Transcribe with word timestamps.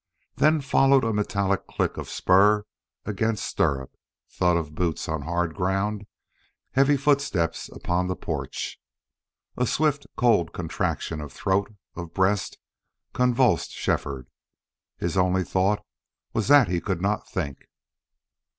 Then 0.37 0.61
followed 0.61 1.03
a 1.03 1.13
metallic 1.13 1.67
clink 1.67 1.95
of 1.95 2.09
spur 2.09 2.65
against 3.05 3.45
stirrup 3.45 3.95
thud 4.31 4.57
of 4.57 4.73
boots 4.73 5.07
on 5.07 5.21
hard 5.21 5.53
ground 5.53 6.07
heavy 6.71 6.97
footsteps 6.97 7.69
upon 7.69 8.07
the 8.07 8.15
porch. 8.15 8.79
A 9.57 9.67
swift, 9.67 10.07
cold 10.17 10.53
contraction 10.53 11.21
of 11.21 11.31
throat, 11.31 11.71
of 11.93 12.15
breast, 12.15 12.57
convulsed 13.13 13.73
Shefford. 13.73 14.27
His 14.97 15.17
only 15.17 15.43
thought 15.43 15.85
was 16.33 16.47
that 16.47 16.67
he 16.67 16.81
could 16.81 17.03
not 17.03 17.29
think. 17.29 17.67